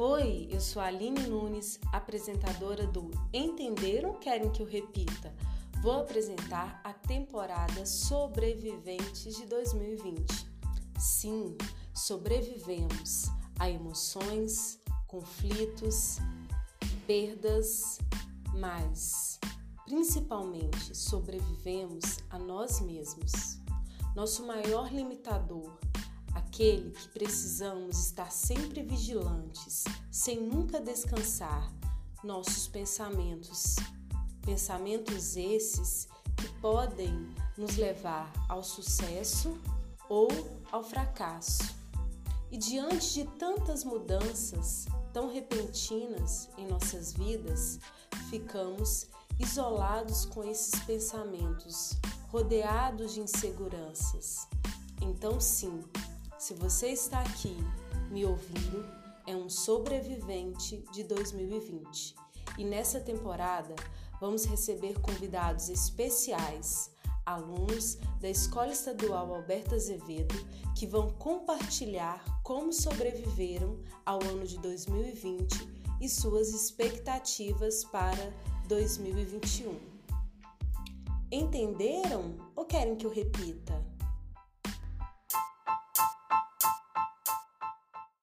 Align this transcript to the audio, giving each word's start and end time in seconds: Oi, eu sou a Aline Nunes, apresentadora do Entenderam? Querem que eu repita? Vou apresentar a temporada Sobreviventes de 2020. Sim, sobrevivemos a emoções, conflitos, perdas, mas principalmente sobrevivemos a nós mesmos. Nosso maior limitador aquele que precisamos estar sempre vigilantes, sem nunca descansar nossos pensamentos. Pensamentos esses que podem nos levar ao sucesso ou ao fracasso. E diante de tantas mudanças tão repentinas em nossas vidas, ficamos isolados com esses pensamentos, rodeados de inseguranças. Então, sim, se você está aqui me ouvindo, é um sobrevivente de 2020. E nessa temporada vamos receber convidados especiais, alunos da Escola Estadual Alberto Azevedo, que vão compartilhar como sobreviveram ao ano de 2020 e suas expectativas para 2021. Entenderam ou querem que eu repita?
Oi, 0.00 0.46
eu 0.52 0.60
sou 0.60 0.80
a 0.80 0.84
Aline 0.84 1.26
Nunes, 1.26 1.80
apresentadora 1.92 2.86
do 2.86 3.10
Entenderam? 3.32 4.14
Querem 4.20 4.48
que 4.48 4.62
eu 4.62 4.66
repita? 4.66 5.34
Vou 5.82 6.02
apresentar 6.02 6.80
a 6.84 6.92
temporada 6.92 7.84
Sobreviventes 7.84 9.34
de 9.34 9.44
2020. 9.46 10.46
Sim, 11.00 11.58
sobrevivemos 11.92 13.24
a 13.58 13.68
emoções, 13.68 14.80
conflitos, 15.08 16.18
perdas, 17.04 17.98
mas 18.54 19.40
principalmente 19.84 20.96
sobrevivemos 20.96 22.18
a 22.30 22.38
nós 22.38 22.80
mesmos. 22.82 23.58
Nosso 24.14 24.46
maior 24.46 24.92
limitador 24.92 25.76
aquele 26.58 26.90
que 26.90 27.08
precisamos 27.10 28.06
estar 28.06 28.32
sempre 28.32 28.82
vigilantes, 28.82 29.84
sem 30.10 30.40
nunca 30.40 30.80
descansar 30.80 31.72
nossos 32.24 32.66
pensamentos. 32.66 33.76
Pensamentos 34.44 35.36
esses 35.36 36.08
que 36.36 36.48
podem 36.60 37.32
nos 37.56 37.76
levar 37.76 38.32
ao 38.48 38.64
sucesso 38.64 39.56
ou 40.08 40.26
ao 40.72 40.82
fracasso. 40.82 41.62
E 42.50 42.58
diante 42.58 43.14
de 43.14 43.24
tantas 43.38 43.84
mudanças 43.84 44.86
tão 45.12 45.32
repentinas 45.32 46.48
em 46.58 46.66
nossas 46.66 47.12
vidas, 47.12 47.78
ficamos 48.30 49.06
isolados 49.38 50.24
com 50.24 50.42
esses 50.42 50.74
pensamentos, 50.80 51.92
rodeados 52.32 53.14
de 53.14 53.20
inseguranças. 53.20 54.48
Então, 55.00 55.40
sim, 55.40 55.84
se 56.38 56.54
você 56.54 56.88
está 56.88 57.20
aqui 57.20 57.56
me 58.10 58.24
ouvindo, 58.24 58.86
é 59.26 59.34
um 59.34 59.48
sobrevivente 59.48 60.84
de 60.92 61.02
2020. 61.02 62.14
E 62.56 62.64
nessa 62.64 63.00
temporada 63.00 63.74
vamos 64.20 64.44
receber 64.44 65.00
convidados 65.00 65.68
especiais, 65.68 66.90
alunos 67.26 67.98
da 68.20 68.30
Escola 68.30 68.72
Estadual 68.72 69.34
Alberto 69.34 69.74
Azevedo, 69.74 70.34
que 70.76 70.86
vão 70.86 71.10
compartilhar 71.10 72.24
como 72.42 72.72
sobreviveram 72.72 73.78
ao 74.06 74.22
ano 74.22 74.46
de 74.46 74.58
2020 74.58 75.68
e 76.00 76.08
suas 76.08 76.50
expectativas 76.50 77.84
para 77.84 78.32
2021. 78.68 79.76
Entenderam 81.30 82.36
ou 82.54 82.64
querem 82.64 82.96
que 82.96 83.04
eu 83.04 83.10
repita? 83.10 83.87